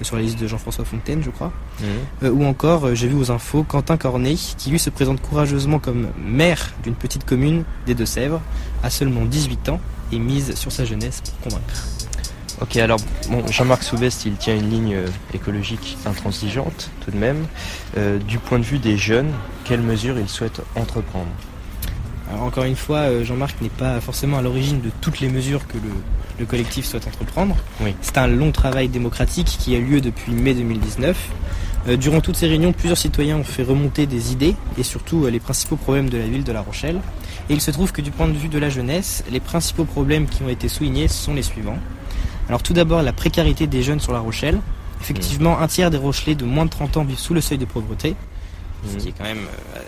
sur 0.03 0.17
la 0.17 0.23
liste 0.23 0.41
de 0.41 0.47
Jean-François 0.47 0.85
Fontaine, 0.85 1.23
je 1.23 1.31
crois. 1.31 1.53
Mhm. 1.81 1.87
Euh, 2.25 2.31
ou 2.31 2.45
encore, 2.45 2.87
euh, 2.87 2.95
j'ai 2.95 3.09
vu 3.09 3.15
aux 3.15 3.31
infos 3.31 3.63
Quentin 3.63 3.97
Cornet, 3.97 4.35
qui 4.35 4.71
lui 4.71 4.79
se 4.79 4.91
présente 4.91 5.21
courageusement 5.21 5.79
comme 5.79 6.09
maire 6.25 6.73
d'une 6.83 6.95
petite 6.95 7.25
commune 7.25 7.65
des 7.87 7.95
Deux-Sèvres, 7.95 8.41
à 8.83 8.91
seulement 8.91 9.25
18 9.25 9.69
ans, 9.69 9.81
et 10.13 10.19
mise 10.19 10.55
sur 10.55 10.73
sa 10.73 10.85
jeunesse 10.85 11.21
pour 11.21 11.51
convaincre. 11.51 11.85
Ok, 12.61 12.77
alors 12.77 13.01
bon, 13.29 13.45
Jean-Marc 13.49 13.83
Soubest, 13.83 14.27
il 14.27 14.37
tient 14.37 14.55
une 14.55 14.71
ligne 14.71 14.95
euh, 14.95 15.07
écologique 15.35 15.99
intransigeante 16.07 16.91
tout 17.05 17.11
de 17.11 17.17
même. 17.17 17.47
Euh, 17.97 18.19
du 18.19 18.39
point 18.39 18.61
de 18.61 18.65
vue 18.65 18.79
des 18.79 18.97
jeunes, 18.97 19.33
quelles 19.65 19.81
mesures 19.81 20.19
il 20.21 20.29
souhaite 20.29 20.61
entreprendre? 20.77 21.31
Alors 22.31 22.45
encore 22.45 22.65
une 22.65 22.77
fois, 22.77 22.99
euh, 22.99 23.25
Jean-Marc 23.25 23.61
n'est 23.61 23.71
pas 23.71 24.01
forcément 24.01 24.39
à 24.39 24.43
l'origine 24.43 24.81
de 24.81 24.91
toutes 25.01 25.19
les 25.19 25.29
mesures 25.29 25.67
que 25.67 25.75
le, 25.75 25.91
le 26.39 26.47
collectif 26.47 26.85
souhaite 26.87 27.07
entreprendre. 27.07 27.57
Oui. 27.81 27.95
C'est 28.03 28.19
un 28.19 28.27
long 28.27 28.51
travail 28.53 28.89
démocratique 28.89 29.47
qui 29.59 29.75
a 29.77 29.79
lieu 29.79 30.01
depuis 30.01 30.33
mai 30.33 30.55
2019. 30.55 31.17
Euh, 31.87 31.97
durant 31.97 32.21
toutes 32.21 32.37
ces 32.37 32.47
réunions, 32.49 32.73
plusieurs 32.73 32.97
citoyens 32.99 33.37
ont 33.37 33.45
fait 33.45 33.63
remonter 33.63 34.07
des 34.07 34.33
idées 34.33 34.57
et 34.79 34.83
surtout 34.83 35.25
euh, 35.27 35.31
les 35.31 35.39
principaux 35.41 35.77
problèmes 35.77 36.09
de 36.09 36.17
la 36.19 36.27
ville 36.27 36.43
de 36.45 36.53
La 36.53 36.63
Rochelle. 36.63 37.01
Et 37.51 37.53
il 37.55 37.61
se 37.61 37.71
trouve 37.71 37.93
que 37.93 38.01
du 38.01 38.11
point 38.11 38.27
de 38.27 38.33
vue 38.39 38.49
de 38.49 38.59
la 38.59 38.71
jeunesse, 38.71 39.23
les 39.31 39.41
principaux 39.41 39.85
problèmes 39.85 40.27
qui 40.27 40.43
ont 40.43 40.49
été 40.49 40.69
soulignés 40.69 41.09
sont 41.09 41.35
les 41.35 41.43
suivants. 41.43 41.79
Alors 42.49 42.63
tout 42.63 42.73
d'abord 42.73 43.03
la 43.03 43.13
précarité 43.13 43.67
des 43.67 43.83
jeunes 43.83 44.01
sur 44.01 44.13
La 44.13 44.21
Rochelle. 44.21 44.61
Effectivement, 45.03 45.61
un 45.61 45.67
tiers 45.69 45.91
des 45.91 45.99
Rochelais 45.99 46.35
de 46.35 46.47
moins 46.47 46.65
de 46.65 46.71
30 46.71 46.97
ans 46.97 47.05
vivent 47.05 47.19
sous 47.19 47.35
le 47.35 47.43
seuil 47.43 47.59
de 47.59 47.67
pauvreté, 47.67 48.17
ce 48.91 48.97
qui 48.97 49.09
est 49.09 49.13
quand 49.13 49.25
même 49.25 49.47
euh, 49.77 49.81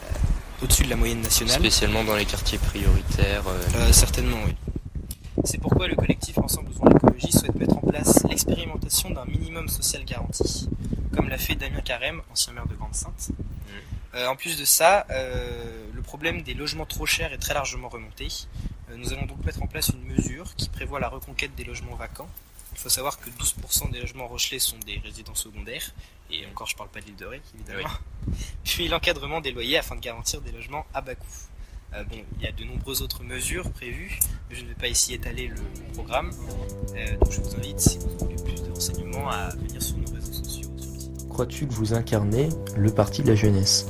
au-dessus 0.62 0.84
de 0.84 0.90
la 0.90 0.96
moyenne 0.96 1.22
nationale. 1.22 1.54
Spécialement 1.58 2.04
dans 2.04 2.14
les 2.16 2.26
quartiers 2.26 2.58
prioritaires. 2.58 3.42
euh, 3.48 3.62
Euh, 3.88 3.92
certainement, 3.92 4.36
oui. 4.46 4.52
C'est 5.44 5.58
pourquoi 5.58 5.86
le 5.86 5.94
collectif 5.94 6.38
Ensemble 6.38 6.68
Besoin 6.68 6.90
d'écologie 6.90 7.32
souhaite 7.32 7.54
mettre 7.54 7.76
en 7.76 7.80
place 7.80 8.24
l'expérimentation 8.28 9.10
d'un 9.10 9.24
minimum 9.26 9.68
social 9.68 10.04
garanti, 10.04 10.68
comme 11.14 11.28
l'a 11.28 11.38
fait 11.38 11.54
Damien 11.54 11.80
Carême, 11.80 12.22
ancien 12.32 12.52
maire 12.52 12.66
de 12.66 12.74
Grande-Sainte. 12.74 13.30
Euh, 14.14 14.26
en 14.28 14.36
plus 14.36 14.56
de 14.56 14.64
ça, 14.64 15.06
euh, 15.10 15.86
le 15.92 16.02
problème 16.02 16.42
des 16.42 16.54
logements 16.54 16.86
trop 16.86 17.04
chers 17.04 17.32
est 17.32 17.38
très 17.38 17.52
largement 17.52 17.88
remonté. 17.88 18.28
Euh, 18.90 18.96
nous 18.96 19.12
allons 19.12 19.26
donc 19.26 19.44
mettre 19.44 19.62
en 19.62 19.66
place 19.66 19.90
une 19.90 20.02
mesure 20.04 20.54
qui 20.56 20.68
prévoit 20.68 21.00
la 21.00 21.08
reconquête 21.08 21.54
des 21.54 21.64
logements 21.64 21.96
vacants. 21.96 22.28
Il 22.72 22.78
faut 22.78 22.88
savoir 22.88 23.18
que 23.18 23.28
12% 23.30 23.90
des 23.90 24.00
logements 24.00 24.26
rochelais 24.26 24.58
sont 24.58 24.78
des 24.86 24.98
résidences 24.98 25.42
secondaires, 25.42 25.92
et 26.30 26.46
encore 26.46 26.66
je 26.66 26.76
parle 26.76 26.88
pas 26.88 27.00
de 27.00 27.06
l'île 27.06 27.16
de 27.16 27.26
Ré, 27.26 27.42
évidemment. 27.54 27.88
Puis 28.64 28.88
l'encadrement 28.88 29.40
des 29.40 29.52
loyers 29.52 29.78
afin 29.78 29.96
de 29.96 30.00
garantir 30.00 30.40
des 30.40 30.52
logements 30.52 30.86
à 30.94 31.00
bas 31.00 31.14
coût. 31.14 31.26
Euh, 31.94 32.04
bon, 32.04 32.16
il 32.38 32.44
y 32.44 32.46
a 32.48 32.52
de 32.52 32.64
nombreuses 32.64 33.02
autres 33.02 33.22
mesures 33.22 33.70
prévues, 33.70 34.18
mais 34.50 34.56
je 34.56 34.62
ne 34.64 34.68
vais 34.68 34.74
pas 34.74 34.88
ici 34.88 35.14
étaler 35.14 35.48
le 35.48 35.56
programme. 35.94 36.30
Euh, 36.94 37.16
donc 37.18 37.30
je 37.32 37.40
vous 37.40 37.54
invite, 37.56 37.80
si 37.80 37.98
vous 37.98 38.10
voulez 38.18 38.36
plus 38.36 38.62
de 38.62 38.70
renseignements, 38.72 39.30
à 39.30 39.50
venir 39.50 39.82
sur 39.82 39.96
nos 39.96 40.12
réseaux 40.12 40.32
sociaux. 40.32 40.70
Sur 40.78 40.92
le 40.92 40.98
site. 41.00 41.28
Crois-tu 41.28 41.66
que 41.66 41.72
vous 41.72 41.94
incarnez 41.94 42.48
le 42.76 42.90
parti 42.92 43.22
de 43.22 43.28
la 43.28 43.34
jeunesse? 43.34 43.86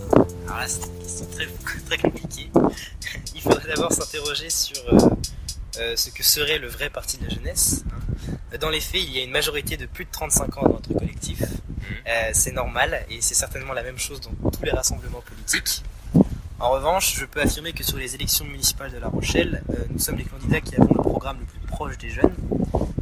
Alors 0.46 0.58
là, 0.58 0.68
c'est 0.68 0.86
une 0.86 0.98
question 0.98 1.26
très, 1.32 1.46
très 1.86 1.98
compliquée. 1.98 2.50
Il 3.34 3.40
faudrait 3.40 3.68
d'abord 3.74 3.92
s'interroger 3.92 4.50
sur 4.50 4.76
euh, 4.92 4.98
euh, 5.78 5.96
ce 5.96 6.10
que 6.10 6.22
serait 6.22 6.58
le 6.58 6.68
vrai 6.68 6.90
parti 6.90 7.16
de 7.18 7.24
la 7.24 7.30
jeunesse. 7.30 7.84
hein. 7.92 8.56
Dans 8.60 8.70
les 8.70 8.80
faits, 8.80 9.02
il 9.02 9.10
y 9.10 9.18
a 9.20 9.24
une 9.24 9.30
majorité 9.32 9.76
de 9.76 9.86
plus 9.86 10.04
de 10.04 10.10
35 10.10 10.58
ans 10.58 10.62
dans 10.62 10.72
notre 10.74 10.92
collectif. 10.94 11.42
Euh, 11.42 12.30
c'est 12.32 12.52
normal 12.52 13.04
et 13.10 13.20
c'est 13.20 13.34
certainement 13.34 13.72
la 13.72 13.82
même 13.82 13.98
chose 13.98 14.20
dans 14.20 14.50
tous 14.50 14.62
les 14.64 14.70
rassemblements 14.70 15.22
politiques. 15.22 15.82
En 16.58 16.70
revanche, 16.70 17.14
je 17.16 17.26
peux 17.26 17.40
affirmer 17.40 17.72
que 17.72 17.84
sur 17.84 17.98
les 17.98 18.14
élections 18.14 18.46
municipales 18.46 18.90
de 18.90 18.96
La 18.96 19.08
Rochelle, 19.08 19.62
euh, 19.70 19.84
nous 19.90 19.98
sommes 19.98 20.16
les 20.16 20.24
candidats 20.24 20.60
qui 20.62 20.74
avons 20.76 20.88
le 20.88 21.02
programme 21.02 21.38
le 21.40 21.44
plus 21.44 21.60
proche 21.66 21.98
des 21.98 22.08
jeunes. 22.08 22.34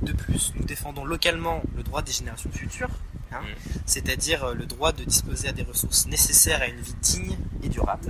De 0.03 0.13
plus, 0.13 0.53
nous 0.57 0.65
défendons 0.65 1.05
localement 1.05 1.63
le 1.77 1.85
droit 1.85 2.03
des 2.03 2.11
générations 2.11 2.51
futures, 2.51 2.91
hein, 3.33 3.43
c'est-à-dire 3.87 4.45
euh, 4.45 4.55
le 4.55 4.67
droit 4.67 4.91
de 4.91 5.05
disposer 5.05 5.49
à 5.49 5.53
des 5.53 5.63
ressources 5.63 6.07
nécessaires 6.07 6.63
à 6.63 6.67
une 6.67 6.81
vie 6.81 6.95
digne 7.01 7.37
et 7.63 7.69
durable. 7.69 8.09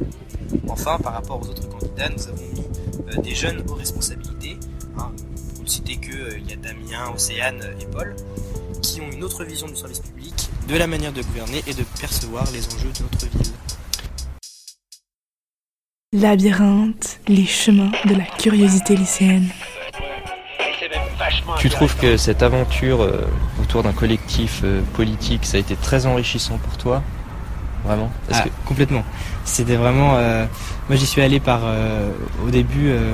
Enfin, 0.68 0.98
par 0.98 1.12
rapport 1.12 1.42
aux 1.42 1.48
autres 1.48 1.68
candidats, 1.68 2.08
nous 2.08 2.26
avons 2.26 2.46
mis 2.54 2.64
euh, 3.12 3.20
des 3.20 3.34
jeunes 3.34 3.62
aux 3.68 3.74
responsabilités. 3.74 4.58
Hein, 4.98 5.12
pour 5.54 5.64
ne 5.64 5.68
citer 5.68 5.96
que, 5.96 6.12
euh, 6.12 6.38
il 6.38 6.48
y 6.48 6.54
a 6.54 6.56
Damien, 6.56 7.10
Océane 7.14 7.62
et 7.80 7.86
Paul, 7.86 8.16
qui 8.80 9.02
ont 9.02 9.10
une 9.10 9.22
autre 9.22 9.44
vision 9.44 9.66
du 9.66 9.76
service 9.76 10.00
public, 10.00 10.34
de 10.68 10.76
la 10.76 10.86
manière 10.86 11.12
de 11.12 11.22
gouverner 11.22 11.62
et 11.66 11.74
de 11.74 11.84
percevoir 12.00 12.50
les 12.52 12.66
enjeux 12.66 12.92
de 12.92 13.02
notre 13.02 13.26
ville. 13.28 13.52
Labyrinthe, 16.14 17.18
les 17.26 17.44
chemins 17.44 17.90
de 18.04 18.14
la 18.14 18.22
curiosité 18.38 18.94
lycéenne. 18.94 19.48
Tu 21.58 21.68
trouves 21.68 21.96
que 21.96 22.16
cette 22.16 22.44
aventure 22.44 23.02
euh, 23.02 23.26
autour 23.60 23.82
d'un 23.82 23.92
collectif 23.92 24.60
euh, 24.62 24.80
politique, 24.92 25.44
ça 25.44 25.56
a 25.56 25.60
été 25.60 25.74
très 25.74 26.06
enrichissant 26.06 26.58
pour 26.58 26.76
toi? 26.76 27.02
Vraiment? 27.84 28.12
Parce 28.28 28.42
Ah, 28.42 28.44
que 28.44 28.50
complètement. 28.64 29.02
C'était 29.44 29.74
vraiment. 29.74 30.14
euh, 30.14 30.46
moi, 30.88 30.96
j'y 30.96 31.06
suis 31.06 31.20
allé 31.20 31.40
par 31.40 31.62
euh, 31.64 32.10
au 32.46 32.50
début 32.50 32.90
euh, 32.90 33.12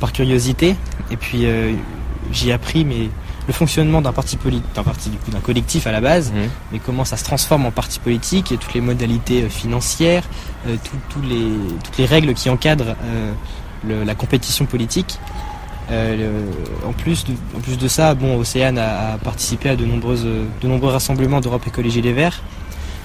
par 0.00 0.12
curiosité, 0.14 0.76
et 1.10 1.16
puis 1.18 1.44
euh, 1.44 1.74
j'ai 2.32 2.50
appris 2.54 2.86
mais 2.86 3.10
le 3.46 3.52
fonctionnement 3.52 4.00
d'un 4.00 4.12
parti 4.12 4.36
politique, 4.36 4.64
d'un 4.74 4.82
parti 4.82 5.10
du 5.10 5.18
coup 5.18 5.30
d'un 5.30 5.40
collectif 5.40 5.86
à 5.86 5.92
la 5.92 6.00
base, 6.00 6.32
Mhm. 6.32 6.48
mais 6.72 6.78
comment 6.78 7.04
ça 7.04 7.16
se 7.16 7.24
transforme 7.24 7.66
en 7.66 7.70
parti 7.70 7.98
politique 8.00 8.52
et 8.52 8.56
toutes 8.56 8.74
les 8.74 8.80
modalités 8.80 9.42
euh, 9.42 9.48
financières, 9.48 10.24
euh, 10.66 10.76
tout- 11.10 11.20
les 11.22 11.50
toutes 11.84 11.98
les 11.98 12.06
règles 12.06 12.32
qui 12.34 12.48
encadrent 12.50 12.96
euh, 13.04 13.32
le- 13.86 14.04
la 14.04 14.14
compétition 14.14 14.64
politique. 14.64 15.18
Euh, 15.90 16.16
le- 16.16 16.88
en 16.88 16.92
plus 16.94 17.26
de, 17.26 17.32
en 17.54 17.60
plus 17.60 17.76
de 17.76 17.88
ça, 17.88 18.14
bon, 18.14 18.38
Océane 18.38 18.78
a, 18.78 19.12
a 19.14 19.18
participé 19.18 19.68
à 19.68 19.76
de 19.76 19.84
nombreuses 19.84 20.24
de 20.62 20.66
nombreux 20.68 20.90
rassemblements 20.90 21.40
d'Europe 21.42 21.66
Écologie 21.66 22.00
Les 22.00 22.14
Verts. 22.14 22.40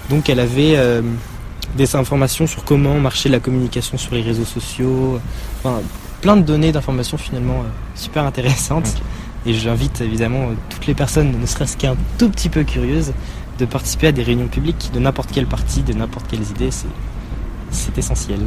Donc 0.10 0.30
elle 0.30 0.40
avait 0.40 0.78
des 1.78 1.96
informations 1.96 2.48
sur 2.48 2.64
comment 2.64 2.96
marchait 2.96 3.30
la 3.30 3.40
communication 3.40 3.98
sur 3.98 4.16
les 4.16 4.22
réseaux 4.22 4.46
sociaux, 4.46 5.20
enfin 5.62 5.82
plein 6.22 6.36
de 6.38 6.42
données 6.42 6.72
d'informations 6.72 7.18
finalement 7.18 7.64
super 7.96 8.24
intéressantes. 8.24 8.96
Et 9.46 9.54
j'invite 9.54 10.02
évidemment 10.02 10.48
toutes 10.70 10.86
les 10.88 10.94
personnes, 10.94 11.34
ne 11.40 11.46
serait-ce 11.46 11.78
qu'un 11.78 11.96
tout 12.18 12.30
petit 12.30 12.50
peu 12.50 12.64
curieuses, 12.64 13.14
de 13.58 13.66
participer 13.66 14.08
à 14.08 14.12
des 14.12 14.24
réunions 14.24 14.48
publiques 14.48 14.90
de 14.94 15.00
n'importe 15.00 15.30
quel 15.34 15.46
parti, 15.46 15.82
de 15.82 15.94
n'importe 15.94 16.28
quelles 16.30 16.50
idées. 16.50 16.70
C'est 17.72 17.98
essentiel. 17.98 18.40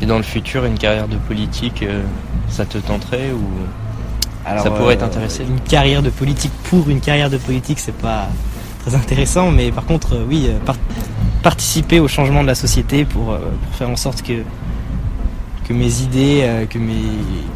et 0.00 0.06
dans 0.06 0.16
le 0.16 0.22
futur, 0.22 0.64
une 0.64 0.78
carrière 0.78 1.06
de 1.08 1.16
politique, 1.16 1.82
euh, 1.82 2.02
ça 2.48 2.64
te 2.64 2.78
tenterait 2.78 3.30
ou 3.32 3.42
Alors, 4.46 4.62
Ça 4.64 4.70
pourrait 4.70 4.96
euh, 4.96 5.00
t'intéresser 5.00 5.42
Une 5.44 5.60
carrière 5.60 6.02
de 6.02 6.10
politique 6.10 6.52
pour 6.64 6.88
une 6.88 7.00
carrière 7.00 7.28
de 7.30 7.36
politique, 7.36 7.78
c'est 7.78 7.94
pas 7.94 8.28
très 8.84 8.94
intéressant, 8.94 9.50
mais 9.50 9.70
par 9.70 9.84
contre, 9.84 10.14
euh, 10.14 10.24
oui, 10.26 10.48
par- 10.64 10.76
participer 11.42 12.00
au 12.00 12.08
changement 12.08 12.42
de 12.42 12.46
la 12.48 12.54
société 12.54 13.04
pour, 13.04 13.26
pour 13.36 13.74
faire 13.76 13.90
en 13.90 13.96
sorte 13.96 14.22
que 14.22 14.42
que 15.70 15.74
mes 15.74 16.00
idées, 16.02 16.40
euh, 16.42 16.66
que 16.66 16.78
mes 16.78 17.00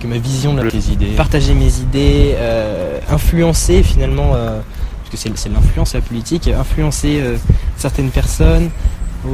que 0.01 0.07
ma 0.07 0.19
vision, 0.19 0.55
de 0.55 0.63
la- 0.63 0.69
idées 0.73 1.17
partager 1.17 1.53
mes 1.53 1.81
idées, 1.81 2.35
euh, 2.37 3.01
influencer 3.11 3.83
finalement, 3.83 4.37
euh, 4.37 4.61
parce 5.03 5.11
que 5.25 5.37
c'est 5.37 5.49
l'influence 5.49 5.95
la 5.95 6.01
politique, 6.01 6.47
influencer 6.47 7.21
certaines 7.77 8.11
personnes. 8.11 8.71
ou, 9.27 9.31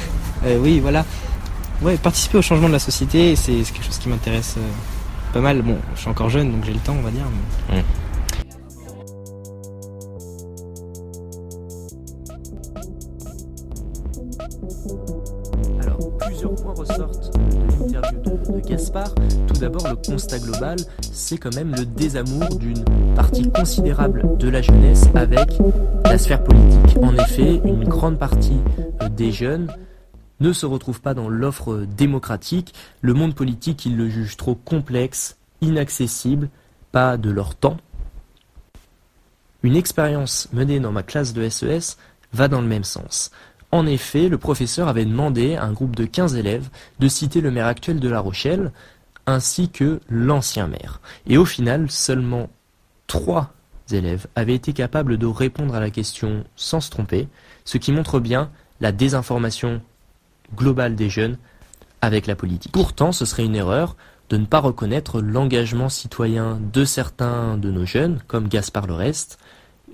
oui, 0.64 0.80
voilà. 0.80 1.04
Ouais, 1.82 1.96
participer 1.96 2.38
au 2.38 2.42
changement 2.42 2.66
de 2.66 2.72
la 2.72 2.78
société, 2.80 3.36
c'est 3.36 3.52
quelque 3.72 3.84
chose 3.84 3.98
qui 3.98 4.08
m'intéresse 4.08 4.56
pas 5.32 5.40
mal. 5.40 5.62
Bon, 5.62 5.76
je 5.94 6.00
suis 6.00 6.10
encore 6.10 6.30
jeune, 6.30 6.50
donc 6.50 6.64
j'ai 6.64 6.72
le 6.72 6.80
temps, 6.80 6.96
on 6.98 7.02
va 7.02 7.10
dire. 7.12 7.26
mais- 7.70 7.84
Alors, 15.80 16.16
plusieurs 16.18 16.54
points 16.54 16.74
ressortent 16.74 17.36
de 17.36 17.94
l'interview 17.94 18.20
de, 18.20 18.52
de 18.52 18.68
Gaspard. 18.68 19.14
Tout 19.46 19.60
d'abord, 19.60 19.88
le 19.88 19.96
constat 19.96 20.38
global, 20.38 20.76
c'est 21.00 21.38
quand 21.38 21.54
même 21.54 21.74
le 21.74 21.84
désamour 21.84 22.48
d'une 22.56 22.84
partie 23.14 23.50
considérable 23.50 24.36
de 24.38 24.48
la 24.48 24.62
jeunesse 24.62 25.04
avec 25.14 25.50
la 26.04 26.18
sphère 26.18 26.42
politique. 26.42 26.98
En 27.02 27.14
effet, 27.14 27.60
une 27.64 27.84
grande 27.84 28.18
partie 28.18 28.60
euh, 29.02 29.08
des 29.08 29.32
jeunes 29.32 29.72
ne 30.40 30.52
se 30.52 30.66
retrouvent 30.66 31.00
pas 31.00 31.14
dans 31.14 31.28
l'offre 31.28 31.86
démocratique. 31.96 32.74
Le 33.00 33.14
monde 33.14 33.34
politique, 33.34 33.86
ils 33.86 33.96
le 33.96 34.08
jugent 34.08 34.36
trop 34.36 34.54
complexe, 34.54 35.36
inaccessible, 35.60 36.48
pas 36.92 37.16
de 37.16 37.30
leur 37.30 37.54
temps. 37.54 37.76
Une 39.62 39.76
expérience 39.76 40.48
menée 40.52 40.80
dans 40.80 40.92
ma 40.92 41.02
classe 41.02 41.32
de 41.32 41.48
SES 41.48 41.96
va 42.32 42.48
dans 42.48 42.60
le 42.60 42.66
même 42.66 42.84
sens. 42.84 43.30
En 43.74 43.86
effet, 43.86 44.28
le 44.28 44.38
professeur 44.38 44.86
avait 44.86 45.04
demandé 45.04 45.56
à 45.56 45.64
un 45.64 45.72
groupe 45.72 45.96
de 45.96 46.04
15 46.04 46.36
élèves 46.36 46.68
de 47.00 47.08
citer 47.08 47.40
le 47.40 47.50
maire 47.50 47.66
actuel 47.66 47.98
de 47.98 48.08
La 48.08 48.20
Rochelle, 48.20 48.70
ainsi 49.26 49.68
que 49.68 49.98
l'ancien 50.08 50.68
maire. 50.68 51.00
Et 51.26 51.38
au 51.38 51.44
final, 51.44 51.90
seulement 51.90 52.50
trois 53.08 53.52
élèves 53.90 54.28
avaient 54.36 54.54
été 54.54 54.74
capables 54.74 55.18
de 55.18 55.26
répondre 55.26 55.74
à 55.74 55.80
la 55.80 55.90
question 55.90 56.44
sans 56.54 56.80
se 56.80 56.88
tromper, 56.88 57.26
ce 57.64 57.76
qui 57.78 57.90
montre 57.90 58.20
bien 58.20 58.48
la 58.80 58.92
désinformation 58.92 59.82
globale 60.54 60.94
des 60.94 61.10
jeunes 61.10 61.36
avec 62.00 62.28
la 62.28 62.36
politique. 62.36 62.70
Pourtant, 62.70 63.10
ce 63.10 63.24
serait 63.24 63.44
une 63.44 63.56
erreur 63.56 63.96
de 64.30 64.36
ne 64.36 64.46
pas 64.46 64.60
reconnaître 64.60 65.20
l'engagement 65.20 65.88
citoyen 65.88 66.60
de 66.72 66.84
certains 66.84 67.56
de 67.56 67.72
nos 67.72 67.86
jeunes, 67.86 68.20
comme 68.28 68.46
Gaspard 68.46 68.86
Lorest, 68.86 69.40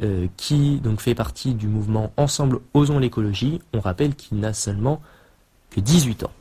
euh, 0.03 0.29
qui 0.37 0.79
donc 0.79 1.01
fait 1.01 1.15
partie 1.15 1.55
du 1.55 1.67
mouvement 1.67 2.13
Ensemble 2.17 2.61
Osons 2.75 2.99
l'écologie. 2.99 3.61
On 3.75 3.81
rappelle 3.81 4.15
qu'il 4.15 4.39
n'a 4.39 4.53
seulement 4.53 5.01
que 5.71 5.81
18 5.81 6.25
ans. 6.25 6.33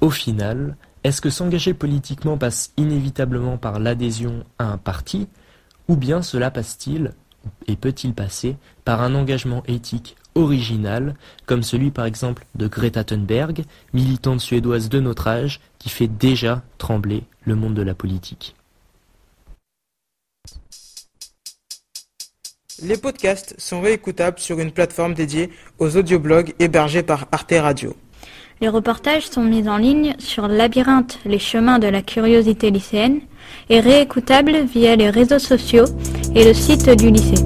Au 0.00 0.10
final, 0.10 0.76
est-ce 1.04 1.20
que 1.20 1.30
s'engager 1.30 1.74
politiquement 1.74 2.38
passe 2.38 2.72
inévitablement 2.76 3.56
par 3.56 3.78
l'adhésion 3.78 4.44
à 4.58 4.66
un 4.66 4.78
parti, 4.78 5.28
ou 5.86 5.96
bien 5.96 6.22
cela 6.22 6.50
passe-t-il 6.50 7.12
et 7.66 7.76
peut-il 7.76 8.14
passer 8.14 8.56
par 8.84 9.02
un 9.02 9.14
engagement 9.14 9.62
éthique 9.66 10.16
original, 10.34 11.14
comme 11.46 11.62
celui 11.62 11.90
par 11.90 12.04
exemple 12.04 12.46
de 12.54 12.68
Greta 12.68 13.04
Thunberg, 13.04 13.64
militante 13.92 14.40
suédoise 14.40 14.88
de 14.88 15.00
notre 15.00 15.28
âge, 15.28 15.60
qui 15.78 15.88
fait 15.88 16.08
déjà 16.08 16.62
trembler 16.78 17.24
le 17.44 17.54
monde 17.54 17.74
de 17.74 17.82
la 17.82 17.94
politique? 17.94 18.54
Les 22.80 22.96
podcasts 22.96 23.56
sont 23.58 23.80
réécoutables 23.80 24.38
sur 24.38 24.60
une 24.60 24.70
plateforme 24.70 25.12
dédiée 25.12 25.50
aux 25.80 25.96
audioblogs 25.96 26.54
hébergés 26.60 27.02
par 27.02 27.26
Arte 27.32 27.54
Radio. 27.58 27.94
Les 28.60 28.68
reportages 28.68 29.26
sont 29.26 29.42
mis 29.42 29.68
en 29.68 29.78
ligne 29.78 30.14
sur 30.20 30.46
Labyrinthe, 30.46 31.18
les 31.24 31.40
chemins 31.40 31.80
de 31.80 31.88
la 31.88 32.02
curiosité 32.02 32.70
lycéenne 32.70 33.20
et 33.68 33.80
réécoutables 33.80 34.64
via 34.72 34.94
les 34.94 35.10
réseaux 35.10 35.40
sociaux 35.40 35.86
et 36.36 36.44
le 36.44 36.54
site 36.54 36.88
du 36.90 37.10
lycée. 37.10 37.42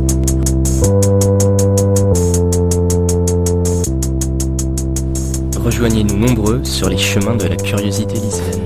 Rejoignez-nous 5.57 6.19
nombreux 6.19 6.63
sur 6.63 6.91
les 6.91 6.99
chemins 6.99 7.37
de 7.37 7.47
la 7.47 7.57
curiosité 7.57 8.15
lycéenne. 8.15 8.62